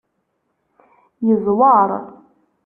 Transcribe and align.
Yeẓweṛ. 1.25 1.89